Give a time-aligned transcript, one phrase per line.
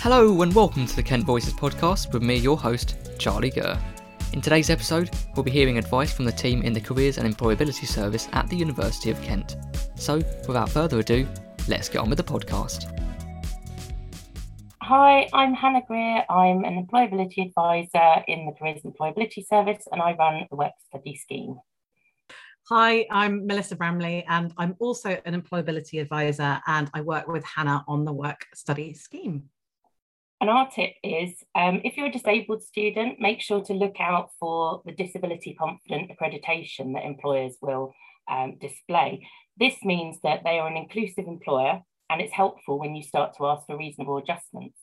[0.00, 3.76] Hello and welcome to the Kent Voices podcast with me, your host, Charlie Gurr.
[4.32, 7.84] In today's episode, we'll be hearing advice from the team in the Careers and Employability
[7.84, 9.56] Service at the University of Kent.
[9.96, 11.26] So, without further ado,
[11.66, 12.84] let's get on with the podcast.
[14.82, 16.24] Hi, I'm Hannah Greer.
[16.30, 20.74] I'm an employability advisor in the Careers and Employability Service and I run the work
[20.86, 21.58] study scheme.
[22.68, 27.82] Hi, I'm Melissa Bramley, and I'm also an employability advisor, and I work with Hannah
[27.88, 29.48] on the work study scheme.
[30.40, 34.30] And our tip is um, if you're a disabled student, make sure to look out
[34.38, 37.92] for the disability confident accreditation that employers will
[38.30, 39.26] um, display.
[39.58, 43.46] This means that they are an inclusive employer and it's helpful when you start to
[43.46, 44.78] ask for reasonable adjustments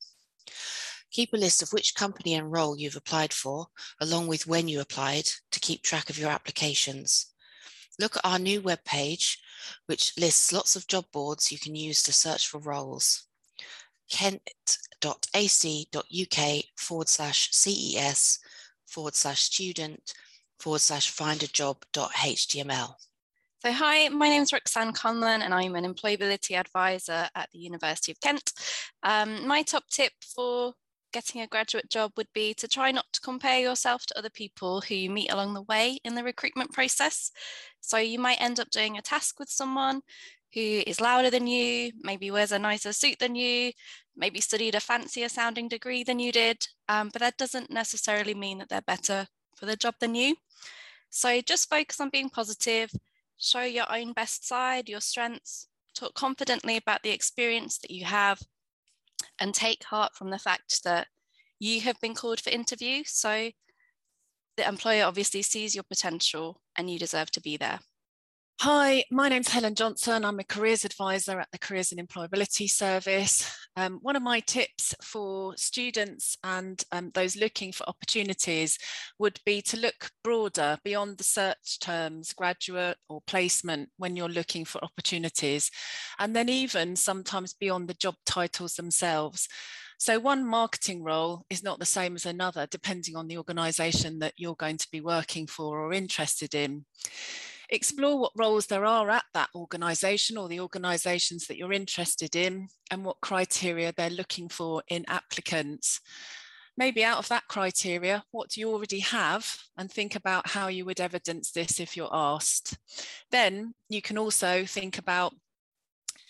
[1.10, 3.68] Keep a list of which company and role you've applied for,
[4.00, 7.32] along with when you applied, to keep track of your applications.
[7.98, 9.38] Look at our new webpage,
[9.86, 13.26] which lists lots of job boards you can use to search for roles.
[14.10, 14.44] kent.ac.uk
[16.76, 18.38] forward slash CES
[18.86, 20.12] forward slash student
[20.58, 22.94] forward slash find a job.html.
[23.64, 28.12] So, hi, my name is Roxanne Conlon, and I'm an employability advisor at the University
[28.12, 28.52] of Kent.
[29.02, 30.74] Um, my top tip for
[31.16, 34.82] getting a graduate job would be to try not to compare yourself to other people
[34.82, 37.30] who you meet along the way in the recruitment process.
[37.80, 40.02] So you might end up doing a task with someone
[40.52, 43.72] who is louder than you, maybe wears a nicer suit than you,
[44.14, 48.58] maybe studied a fancier sounding degree than you did, um, but that doesn't necessarily mean
[48.58, 50.36] that they're better for the job than you.
[51.08, 52.90] So just focus on being positive,
[53.38, 58.38] show your own best side, your strengths, talk confidently about the experience that you have,
[59.40, 61.08] and take heart from the fact that
[61.58, 63.02] you have been called for interview.
[63.06, 63.50] So
[64.56, 67.80] the employer obviously sees your potential and you deserve to be there.
[68.60, 70.24] Hi, my name's Helen Johnson.
[70.24, 73.54] I'm a careers advisor at the Careers and Employability Service.
[73.76, 78.78] Um, one of my tips for students and um, those looking for opportunities
[79.18, 84.64] would be to look broader beyond the search terms, graduate or placement, when you're looking
[84.64, 85.70] for opportunities,
[86.18, 89.48] and then even sometimes beyond the job titles themselves.
[89.98, 94.32] So, one marketing role is not the same as another, depending on the organisation that
[94.38, 96.86] you're going to be working for or interested in
[97.70, 102.68] explore what roles there are at that organisation or the organisations that you're interested in
[102.90, 106.00] and what criteria they're looking for in applicants.
[106.78, 109.56] Maybe out of that criteria, what do you already have?
[109.78, 112.76] And think about how you would evidence this if you're asked.
[113.30, 115.34] Then you can also think about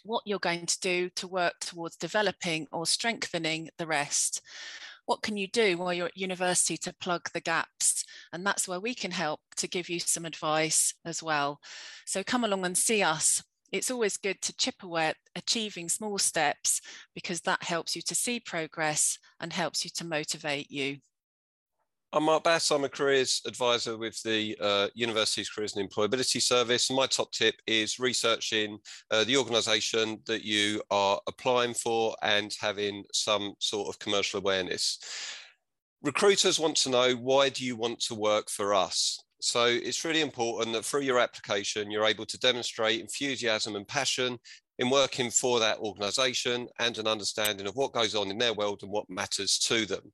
[0.04, 4.40] what you're going to do to work towards developing or strengthening the rest
[5.06, 8.04] what can you do while you're at university to plug the gaps?
[8.32, 11.60] And that's where we can help to give you some advice as well.
[12.04, 13.42] So come along and see us.
[13.72, 16.80] It's always good to chip away at achieving small steps
[17.14, 20.98] because that helps you to see progress and helps you to motivate you.
[22.16, 22.70] I'm Mark Bass.
[22.70, 26.88] I'm a careers advisor with the uh, University's Careers and Employability Service.
[26.88, 28.78] And my top tip is researching
[29.10, 34.98] uh, the organisation that you are applying for and having some sort of commercial awareness.
[36.02, 39.22] Recruiters want to know why do you want to work for us?
[39.42, 44.38] So it's really important that through your application, you're able to demonstrate enthusiasm and passion
[44.78, 48.80] in working for that organisation and an understanding of what goes on in their world
[48.82, 50.12] and what matters to them.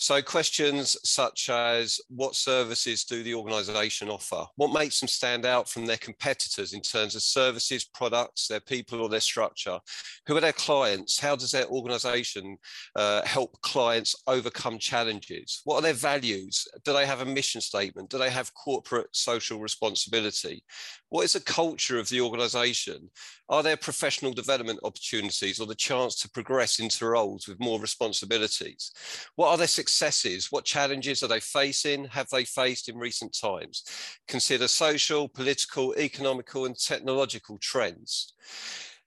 [0.00, 4.44] So questions such as what services do the organisation offer?
[4.54, 9.00] What makes them stand out from their competitors in terms of services, products, their people
[9.00, 9.80] or their structure?
[10.26, 11.18] Who are their clients?
[11.18, 12.58] How does their organisation
[12.94, 15.62] uh, help clients overcome challenges?
[15.64, 16.68] What are their values?
[16.84, 18.08] Do they have a mission statement?
[18.08, 20.62] Do they have corporate social responsibility?
[21.08, 23.10] What is the culture of the organisation?
[23.48, 28.92] Are there professional development opportunities or the chance to progress into roles with more responsibilities?
[29.36, 30.52] What are their successes?
[30.52, 32.04] What challenges are they facing?
[32.06, 33.84] Have they faced in recent times?
[34.28, 38.34] Consider social, political, economical, and technological trends.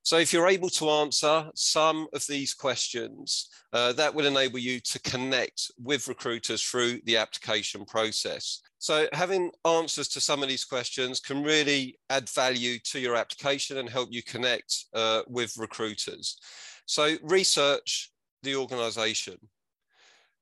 [0.03, 4.79] So if you're able to answer some of these questions, uh, that will enable you
[4.79, 8.61] to connect with recruiters through the application process.
[8.79, 13.77] So having answers to some of these questions can really add value to your application
[13.77, 16.37] and help you connect uh, with recruiters.
[16.87, 18.11] So research
[18.41, 19.37] the organization,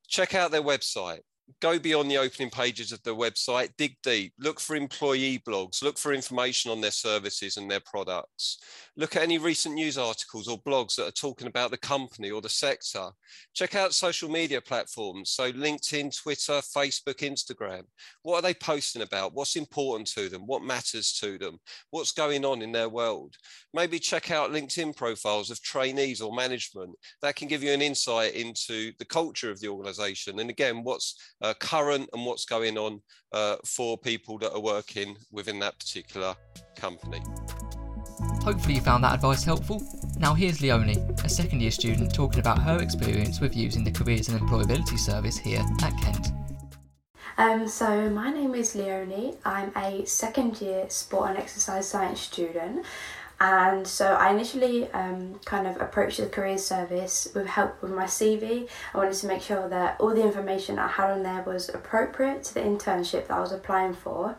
[0.10, 1.22] check out their website,
[1.62, 5.98] go beyond the opening pages of the website, dig deep, look for employee blogs, look
[5.98, 8.60] for information on their services and their products.
[8.96, 12.42] Look at any recent news articles or blogs that are talking about the company or
[12.42, 13.10] the sector.
[13.54, 17.84] Check out social media platforms, so LinkedIn, Twitter, Facebook, Instagram.
[18.24, 19.34] What are they posting about?
[19.34, 20.46] What's important to them?
[20.46, 21.60] What matters to them?
[21.92, 23.36] What's going on in their world?
[23.74, 26.92] Maybe check out LinkedIn profiles of trainees or management.
[27.22, 30.40] That can give you an insight into the culture of the organization.
[30.40, 33.02] And again, what's uh, current and what's going on
[33.32, 36.36] uh, for people that are working within that particular
[36.76, 37.22] company.
[38.44, 39.82] Hopefully, you found that advice helpful.
[40.18, 44.30] Now, here's Leonie, a second year student, talking about her experience with using the Careers
[44.30, 46.28] and Employability Service here at Kent.
[47.38, 49.36] Um, so, my name is Leonie.
[49.46, 52.86] I'm a second year sport and exercise science student,
[53.42, 58.04] and so I initially um, kind of approached the careers service with help with my
[58.04, 58.68] CV.
[58.94, 62.44] I wanted to make sure that all the information I had on there was appropriate
[62.46, 64.36] to the internship that I was applying for.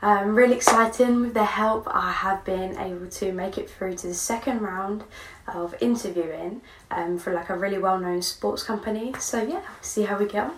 [0.00, 4.08] Um, really exciting with their help, I have been able to make it through to
[4.08, 5.04] the second round
[5.46, 9.12] of interviewing um, for like a really well known sports company.
[9.20, 10.56] So, yeah, see how we get on.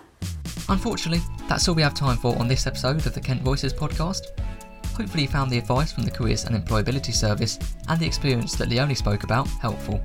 [0.67, 4.21] Unfortunately, that's all we have time for on this episode of the Kent Voices podcast.
[4.95, 7.59] Hopefully, found the advice from the Careers and Employability Service
[7.89, 9.99] and the experience that Leonie spoke about helpful.